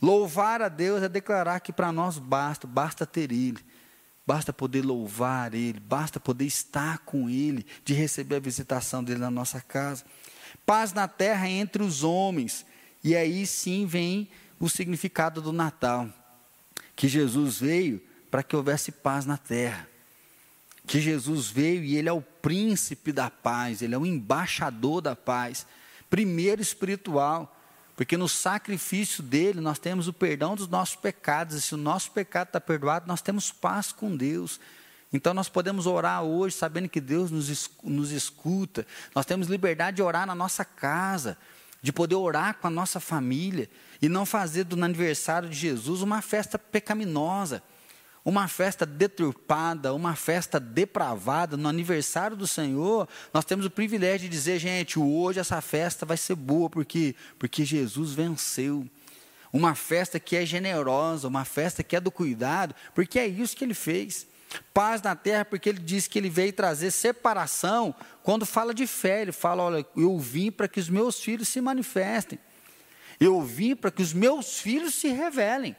[0.01, 3.63] Louvar a Deus é declarar que para nós basta, basta ter Ele.
[4.25, 9.31] Basta poder louvar Ele, basta poder estar com Ele, de receber a visitação dele na
[9.31, 10.05] nossa casa.
[10.65, 12.65] Paz na terra entre os homens.
[13.03, 16.07] E aí sim vem o significado do Natal.
[16.95, 19.87] Que Jesus veio para que houvesse paz na terra.
[20.87, 25.15] Que Jesus veio e Ele é o príncipe da paz, Ele é o embaixador da
[25.15, 25.67] paz.
[26.09, 27.52] Primeiro espiritual.
[27.95, 32.11] Porque no sacrifício dele nós temos o perdão dos nossos pecados, e se o nosso
[32.11, 34.59] pecado está perdoado, nós temos paz com Deus.
[35.11, 40.01] Então nós podemos orar hoje sabendo que Deus nos, nos escuta, nós temos liberdade de
[40.01, 41.37] orar na nossa casa,
[41.81, 43.69] de poder orar com a nossa família,
[44.01, 47.61] e não fazer do aniversário de Jesus uma festa pecaminosa
[48.25, 54.29] uma festa deturpada, uma festa depravada, no aniversário do Senhor, nós temos o privilégio de
[54.29, 58.87] dizer, gente, hoje essa festa vai ser boa, porque porque Jesus venceu.
[59.51, 63.63] Uma festa que é generosa, uma festa que é do cuidado, porque é isso que
[63.63, 64.25] ele fez.
[64.73, 67.93] Paz na terra, porque ele diz que ele veio trazer separação.
[68.23, 71.59] Quando fala de fé, ele fala: Olha, eu vim para que os meus filhos se
[71.59, 72.39] manifestem.
[73.19, 75.75] Eu vim para que os meus filhos se revelem.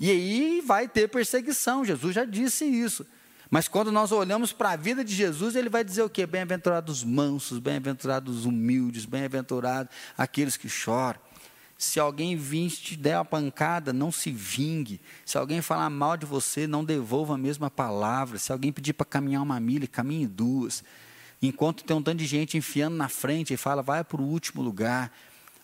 [0.00, 3.06] E aí vai ter perseguição, Jesus já disse isso.
[3.50, 6.24] Mas quando nós olhamos para a vida de Jesus, ele vai dizer o quê?
[6.24, 11.20] Bem-aventurados mansos, bem-aventurados humildes, bem-aventurados aqueles que choram.
[11.76, 15.00] Se alguém vir te der uma pancada, não se vingue.
[15.24, 18.38] Se alguém falar mal de você, não devolva a mesma palavra.
[18.38, 20.84] Se alguém pedir para caminhar uma milha, caminhe duas.
[21.42, 24.62] Enquanto tem um tanto de gente enfiando na frente e fala, vai para o último
[24.62, 25.10] lugar.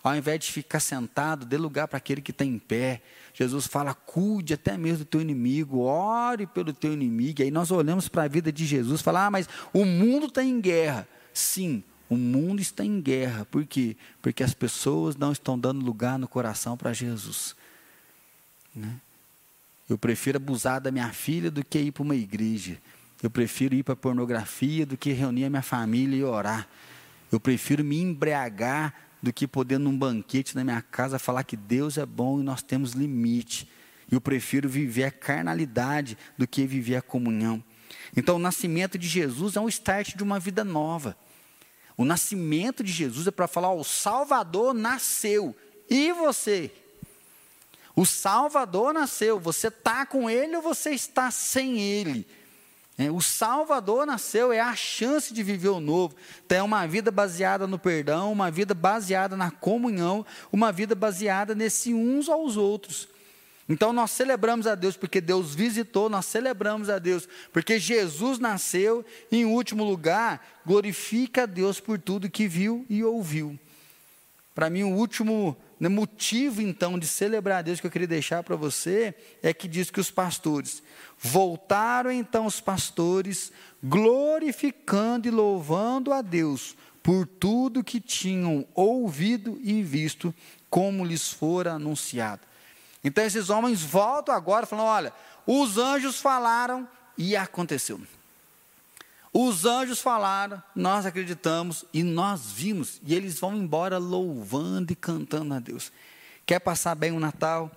[0.02, 3.02] Ao invés de ficar sentado, dê lugar para aquele que está em pé.
[3.36, 7.42] Jesus fala: cuide até mesmo do teu inimigo, ore pelo teu inimigo.
[7.42, 10.24] E aí nós olhamos para a vida de Jesus e falamos: ah, mas o mundo
[10.24, 11.06] está em guerra.
[11.34, 13.44] Sim, o mundo está em guerra.
[13.44, 13.94] Por quê?
[14.22, 17.54] Porque as pessoas não estão dando lugar no coração para Jesus.
[18.74, 18.96] Né?
[19.86, 22.78] Eu prefiro abusar da minha filha do que ir para uma igreja.
[23.22, 26.66] Eu prefiro ir para pornografia do que reunir a minha família e orar.
[27.30, 31.98] Eu prefiro me embriagar do que poder num banquete na minha casa falar que Deus
[31.98, 33.68] é bom e nós temos limite.
[34.10, 37.62] Eu prefiro viver a carnalidade do que viver a comunhão.
[38.16, 41.16] Então, o nascimento de Jesus é um start de uma vida nova.
[41.96, 45.56] O nascimento de Jesus é para falar: ó, o Salvador nasceu.
[45.88, 46.70] E você?
[47.94, 49.40] O Salvador nasceu.
[49.40, 52.26] Você está com ele ou você está sem ele?
[52.98, 56.14] É, o Salvador nasceu, é a chance de viver o novo.
[56.44, 61.54] Então, é uma vida baseada no perdão, uma vida baseada na comunhão, uma vida baseada
[61.54, 63.06] nesse uns aos outros.
[63.68, 69.04] Então, nós celebramos a Deus porque Deus visitou, nós celebramos a Deus porque Jesus nasceu.
[69.30, 73.58] E, em último lugar, glorifica a Deus por tudo que viu e ouviu.
[74.54, 78.42] Para mim, o último né, motivo, então, de celebrar a Deus que eu queria deixar
[78.42, 80.82] para você é que diz que os pastores
[81.18, 89.82] voltaram, então, os pastores, glorificando e louvando a Deus por tudo que tinham ouvido e
[89.82, 90.34] visto,
[90.68, 92.42] como lhes fora anunciado.
[93.04, 95.12] Então, esses homens voltam agora, falando: olha,
[95.46, 98.00] os anjos falaram e aconteceu.
[99.38, 103.02] Os anjos falaram, nós acreditamos e nós vimos.
[103.04, 105.92] E eles vão embora louvando e cantando a Deus.
[106.46, 107.70] Quer passar bem o Natal?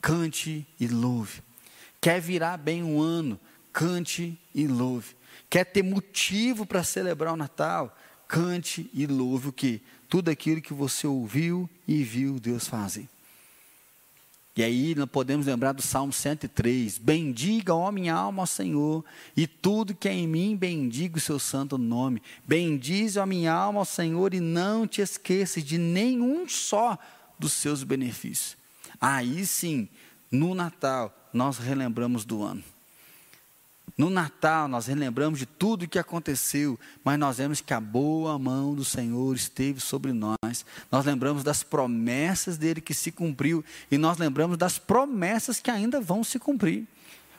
[0.00, 1.42] Cante e louve.
[2.00, 3.40] Quer virar bem o ano?
[3.72, 5.16] Cante e louve.
[5.50, 7.98] Quer ter motivo para celebrar o Natal?
[8.28, 9.82] Cante e louve o que?
[10.08, 13.08] Tudo aquilo que você ouviu e viu Deus fazer.
[14.56, 19.04] E aí nós podemos lembrar do Salmo 103: Bendiga, ó minha alma, ao Senhor,
[19.36, 22.20] e tudo que é em mim, bendiga o seu santo nome.
[22.46, 26.98] Bendize, ó minha alma, ao Senhor, e não te esqueças de nenhum só
[27.38, 28.56] dos seus benefícios.
[29.00, 29.88] Aí sim,
[30.30, 32.62] no Natal, nós relembramos do ano.
[34.00, 38.38] No Natal, nós relembramos de tudo o que aconteceu, mas nós vemos que a boa
[38.38, 40.64] mão do Senhor esteve sobre nós.
[40.90, 46.00] Nós lembramos das promessas dele que se cumpriu e nós lembramos das promessas que ainda
[46.00, 46.86] vão se cumprir.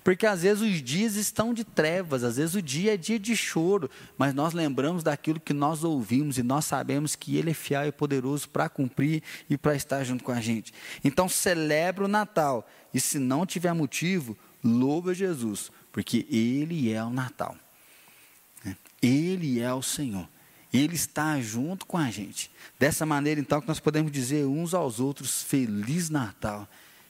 [0.03, 3.35] Porque às vezes os dias estão de trevas, às vezes o dia é dia de
[3.35, 7.87] choro, mas nós lembramos daquilo que nós ouvimos e nós sabemos que Ele é fiel
[7.87, 10.71] e poderoso para cumprir e para estar junto com a gente.
[11.03, 17.09] Então celebra o Natal e se não tiver motivo, louva Jesus, porque Ele é o
[17.09, 17.55] Natal.
[18.63, 18.75] Né?
[19.01, 20.27] Ele é o Senhor.
[20.73, 22.49] Ele está junto com a gente.
[22.79, 26.67] Dessa maneira, então, que nós podemos dizer uns aos outros: Feliz Natal.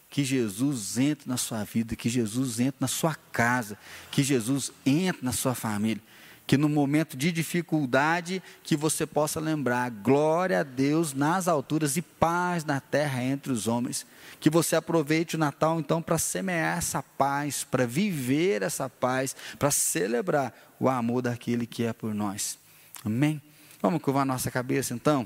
[0.09, 3.77] Que Jesus entre na sua vida, que Jesus entre na sua casa,
[4.11, 6.03] que Jesus entre na sua família.
[6.51, 12.01] Que no momento de dificuldade, que você possa lembrar: glória a Deus nas alturas e
[12.01, 14.05] paz na terra entre os homens.
[14.37, 19.71] Que você aproveite o Natal então para semear essa paz, para viver essa paz, para
[19.71, 22.59] celebrar o amor daquele que é por nós.
[23.05, 23.41] Amém?
[23.81, 25.25] Vamos curvar nossa cabeça então?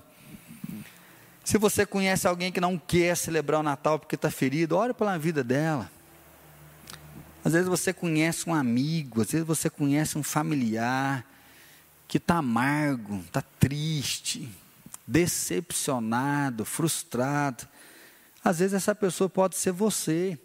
[1.44, 5.18] Se você conhece alguém que não quer celebrar o Natal porque está ferido, ore pela
[5.18, 5.90] vida dela.
[7.46, 11.24] Às vezes você conhece um amigo, às vezes você conhece um familiar
[12.08, 14.50] que está amargo, está triste,
[15.06, 17.68] decepcionado, frustrado.
[18.44, 20.40] Às vezes essa pessoa pode ser você.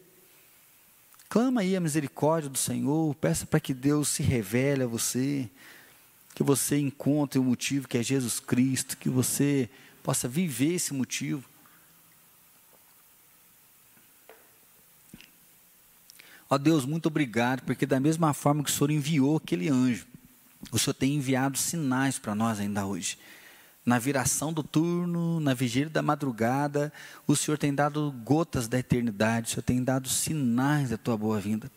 [1.26, 5.48] Clama aí a misericórdia do Senhor, peça para que Deus se revele a você,
[6.34, 9.70] que você encontre o motivo que é Jesus Cristo, que você
[10.02, 11.48] possa viver esse motivo.
[16.50, 20.06] Ó Deus, muito obrigado, porque da mesma forma que o Senhor enviou aquele anjo,
[20.72, 23.16] o Senhor tem enviado sinais para nós ainda hoje
[23.84, 26.92] na viração do turno, na vigília da madrugada,
[27.26, 31.70] o Senhor tem dado gotas da eternidade, o Senhor tem dado sinais da tua boa-vinda.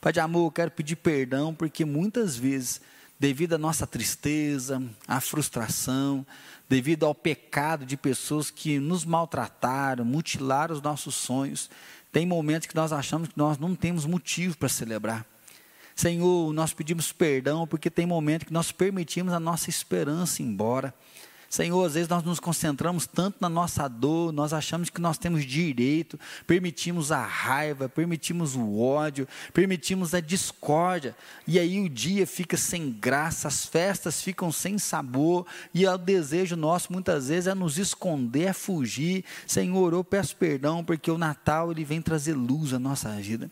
[0.00, 2.80] Pai de amor, eu quero pedir perdão, porque muitas vezes,
[3.20, 6.26] devido à nossa tristeza, à frustração,
[6.68, 11.70] devido ao pecado de pessoas que nos maltrataram, mutilaram os nossos sonhos,
[12.14, 15.26] tem momentos que nós achamos que nós não temos motivo para celebrar.
[15.96, 20.94] Senhor, nós pedimos perdão porque tem momentos que nós permitimos a nossa esperança embora.
[21.54, 25.44] Senhor, às vezes nós nos concentramos tanto na nossa dor, nós achamos que nós temos
[25.44, 31.14] direito, permitimos a raiva, permitimos o ódio, permitimos a discórdia,
[31.46, 36.56] e aí o dia fica sem graça, as festas ficam sem sabor, e o desejo
[36.56, 39.24] nosso muitas vezes é nos esconder, é fugir.
[39.46, 43.48] Senhor, eu peço perdão porque o Natal ele vem trazer luz à nossa vida.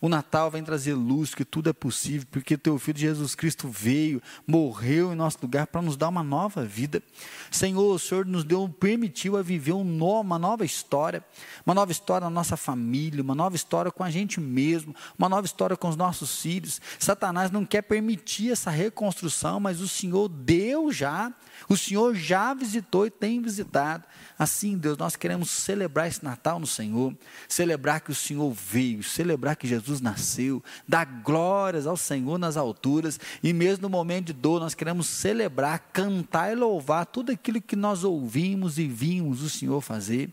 [0.00, 4.22] O Natal vem trazer luz, que tudo é possível, porque teu filho Jesus Cristo veio,
[4.46, 7.02] morreu em nosso lugar para nos dar uma nova vida.
[7.50, 11.22] Senhor, o Senhor nos deu, permitiu a viver uma nova história,
[11.66, 15.44] uma nova história na nossa família, uma nova história com a gente mesmo, uma nova
[15.44, 16.80] história com os nossos filhos.
[16.98, 21.30] Satanás não quer permitir essa reconstrução, mas o Senhor deu já,
[21.68, 24.04] o Senhor já visitou e tem visitado.
[24.38, 27.14] Assim, Deus, nós queremos celebrar esse Natal no Senhor,
[27.46, 33.18] celebrar que o Senhor veio, celebrar que Jesus nasceu, dar glórias ao Senhor nas alturas,
[33.42, 37.74] e mesmo no momento de dor, nós queremos celebrar, cantar e louvar tudo aquilo que
[37.74, 40.30] nós ouvimos e vimos o Senhor fazer.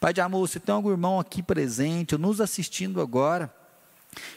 [0.00, 3.54] Pai de amor, se tem algum irmão aqui presente, ou nos assistindo agora,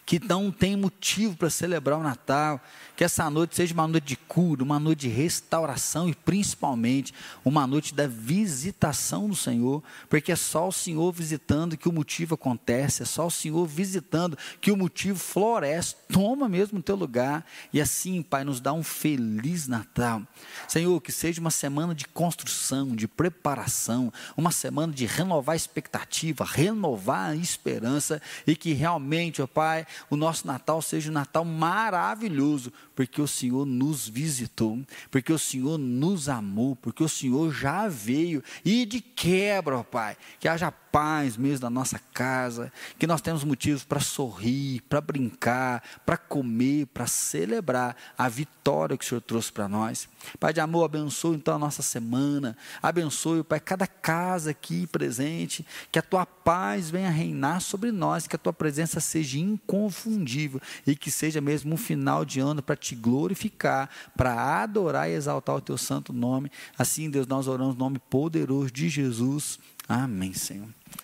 [0.06, 2.62] que não tem motivo para celebrar o Natal,
[2.96, 7.14] que essa noite seja uma noite de cura, uma noite de restauração e principalmente
[7.46, 12.36] uma noite da visitação do Senhor, porque é só o Senhor visitando que o motivo
[12.36, 17.46] acontece, é só o Senhor visitando que o motivo floresce, toma mesmo o teu lugar
[17.72, 20.22] e assim, Pai, nos dá um feliz Natal.
[20.68, 26.44] Senhor, que seja uma semana de construção, de preparação, uma semana de renovar a expectativa,
[26.44, 29.69] renovar a esperança e que realmente, ó Pai,
[30.10, 35.78] o nosso Natal seja um Natal maravilhoso, porque o Senhor nos visitou, porque o Senhor
[35.78, 41.38] nos amou, porque o Senhor já veio e de quebra, ó Pai, que haja paz
[41.38, 47.08] mesmo na nossa casa, que nós temos motivos para sorrir, para brincar, para comer, para
[47.08, 50.10] celebrar a vitória que o Senhor trouxe para nós.
[50.40, 56.00] Pai de amor, abençoe então a nossa semana, abençoe, Pai, cada casa aqui presente, que
[56.00, 61.12] a tua paz venha reinar sobre nós, que a tua presença seja inconfundível e que
[61.12, 65.78] seja mesmo um final de ano para te glorificar, para adorar e exaltar o teu
[65.78, 66.52] santo nome.
[66.78, 69.60] Assim, Deus, nós oramos no nome poderoso de Jesus.
[69.88, 70.70] Amém, Senhor.